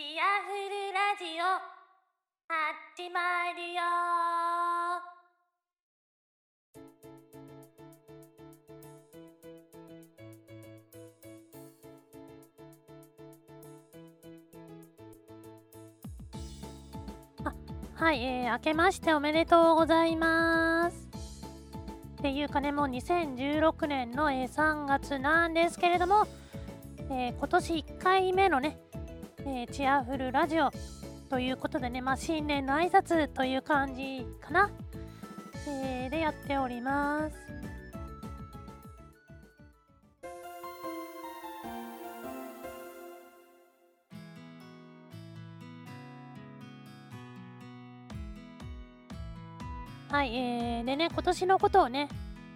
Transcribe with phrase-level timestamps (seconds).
[0.00, 1.44] チアフルラジオ
[2.48, 3.82] 始まるよ
[17.94, 21.10] はい、えー、明けましておめでとうございます。
[22.20, 26.26] っていうかね、もう2016年の、えー、3月なんですけれども、
[27.10, 28.78] えー、今年1回目のね、
[29.46, 30.70] えー、チアフルラジオ
[31.28, 34.70] ということでね、まあ、新年の挨拶という感じかな、
[35.68, 37.36] えー、でやっております。
[50.10, 52.08] はい、えー、でね、今年のことをね、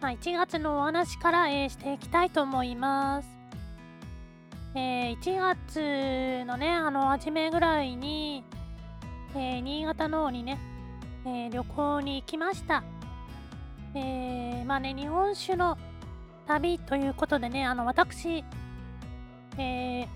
[0.00, 3.41] まあ、1月のお話から、えー、していきたいと思います。
[4.74, 8.42] えー、1月のね、あの、初めぐらいに、
[9.34, 10.58] えー、新潟の方にね、
[11.26, 12.82] えー、旅行に行きました。
[13.94, 15.76] えー、まあね、日本酒の
[16.46, 18.44] 旅ということでね、あの、私、
[19.58, 20.06] えー、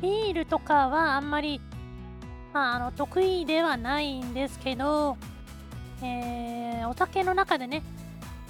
[0.00, 1.60] ビールとかはあんまり、
[2.54, 5.18] まあ、あの、得意ではないんですけど、
[6.02, 7.82] えー、お酒の中でね、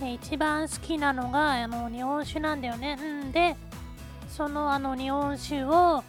[0.00, 2.96] え一番好きなのがあの日本酒なんだよね。
[3.00, 3.56] うんで、
[4.32, 6.02] そのあの日本酒を、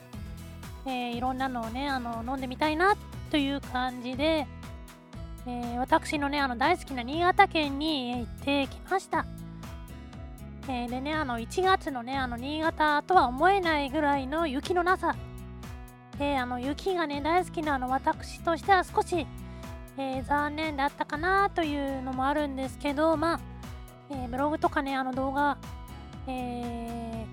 [0.85, 2.95] えー、いろんなのをねあの飲んでみたいな
[3.29, 4.47] という感じで、
[5.45, 9.25] えー、私のねあの大好きな新潟県に行ってきました。
[10.69, 15.13] えー、でねあの1月のねあの新潟とは思えないぐらいの雪のなさ、
[16.19, 19.27] えあの雪がね大好きなあの私としては少し
[19.97, 23.39] えー、残念だったかなというのもあるんですけど、まあ、
[24.09, 25.57] え、ブログとかね、あの動画、
[26.27, 27.25] え、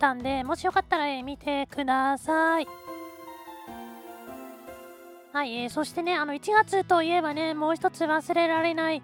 [0.00, 2.66] たんで、もしよかったら、見てください。
[5.32, 9.02] はい、えーそしてね、あの1月といえばね、もう一つ忘れられない、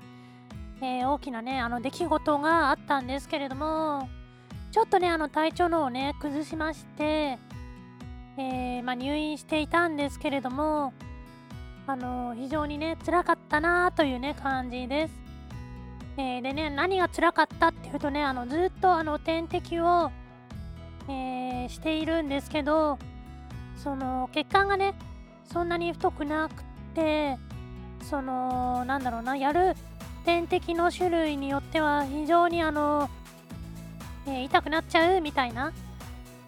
[0.80, 4.08] え大きなね、あの出来事があったんですけれども、
[4.72, 7.38] ちょっとね、あの体調のをね、崩しまして、
[8.38, 10.94] えまあ、入院していたんですけれども、
[11.86, 15.14] あの非常にね辛かったなというね感じです。
[16.16, 20.10] え、でね何が辛かったっていうとねあのずっとあの点滴を、
[21.08, 22.98] えー、しているんですけど
[23.76, 24.94] その血管がね
[25.52, 26.62] そんなに太くなく
[26.94, 27.36] て
[28.02, 29.74] そのなんだろうなやる
[30.24, 33.08] 点滴の種類によっては非常にあの、
[34.26, 35.72] えー、痛くなっちゃうみたいな、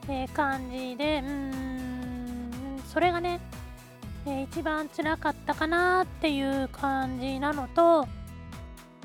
[0.09, 3.41] え感じでうんそれがね
[4.29, 8.07] えー、一番辛かったかなっていう感じなのと、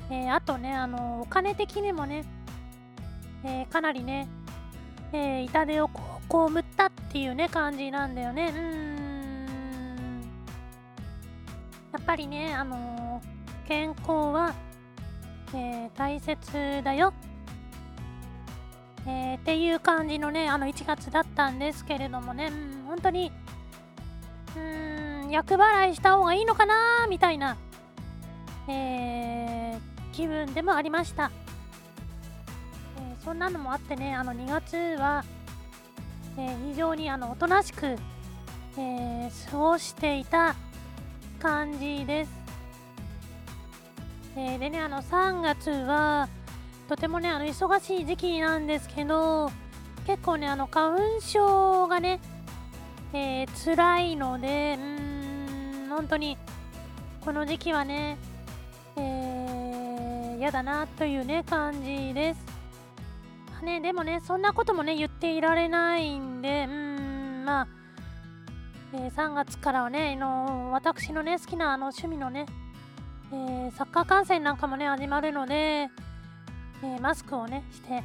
[0.09, 2.25] えー、あとね、あのお金的にもね、
[3.45, 4.27] え、かなりね、
[5.13, 5.87] え痛手を
[6.27, 8.51] こう被ったっていうね、感じなんだよね。
[8.55, 10.21] うん。
[11.93, 13.21] やっぱりね、あの
[13.67, 14.53] 健康は、
[15.53, 17.13] え大切だよ。
[19.05, 23.31] えっていう感じのね、あの1月だったんですけれどもね、うん、本当に、
[24.55, 24.59] う
[25.27, 27.57] ん、厄払いした方がいいのかなみたいな、
[28.67, 29.77] え、
[30.13, 31.31] 気分でもありました、
[32.97, 35.23] えー、そんなのもあってねあの2月は、
[36.37, 37.97] えー、非常にあのおとなしく、
[38.77, 40.55] え過ごしていた
[41.39, 42.31] 感じです、
[44.35, 46.27] えでねあの3月は
[46.87, 49.51] とてもねあの忙しい時期なんですけど
[50.07, 52.19] 結構ねあの花粉症がね、
[53.13, 56.37] えー、辛いのでうん本当に
[57.23, 58.17] この時期はね、
[58.97, 62.52] えー、嫌だなというね、感じです。
[63.63, 67.67] ね、でもね、そんなこともね、言っていられないんで、うん、まあ、
[68.93, 72.45] えー、3月からはね、の私のね、好きなあの趣味のね、
[73.31, 78.03] えー、サッカー観戦なんかもね、始まるので、えー、マスクをね、して、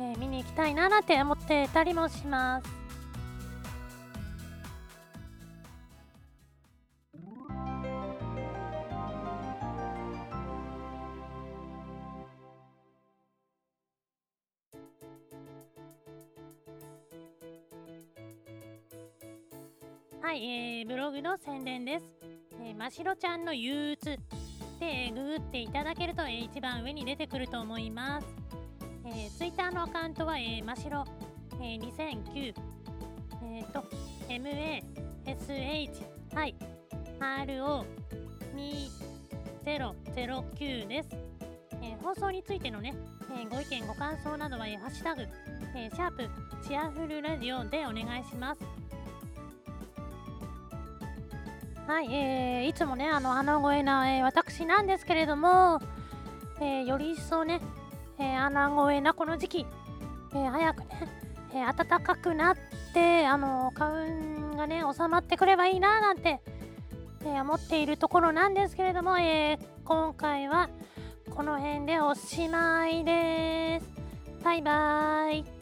[0.00, 2.79] え見に行きたいななんて思っていたりもします。
[20.22, 22.04] はい、えー、ブログの宣伝です。
[22.62, 24.18] えー、ましろちゃんの憂鬱
[24.78, 28.26] で、ググっていただけると、えー、一番上に出てくると思います。
[29.06, 31.06] えー、ツイッターのアカウントは、えー、ましろ、
[31.54, 32.54] えー、2009、
[33.44, 33.82] えっ、ー、と、
[34.28, 35.90] MASH、
[36.34, 36.54] はい、
[39.64, 41.08] RO2009 です。
[41.82, 42.94] えー、放送についてのね、
[43.32, 45.22] えー、ご意見、ご感想などは、えー、ハッシュタグ、
[45.74, 46.28] えー、シャープ
[46.68, 48.79] チアフルラジオでお願いします。
[51.90, 55.80] はい、えー、いつもね、あの、穴声な、えー、私なんですけれども、
[56.60, 57.60] えー、より一層ね、
[58.16, 59.66] えー、穴声なこの時期、
[60.32, 61.08] えー、早くね、
[61.52, 62.56] えー、暖かくなっ
[62.94, 64.06] て、あの、花
[64.50, 66.40] 粉がね、収まってくればいいな、なんて、
[67.22, 70.70] えー、思っているところなんですけれども、えー、今回は、
[71.34, 74.44] この辺でおしまいです。
[74.44, 75.59] バイバーイ。